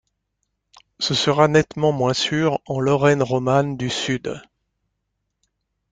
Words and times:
Ce 0.97 1.13
sera 1.13 1.47
nettement 1.47 1.91
moins 1.91 2.15
sûr 2.15 2.59
en 2.65 2.79
Lorraine 2.79 3.21
romane 3.21 3.77
du 3.77 3.91
sud. 3.91 4.41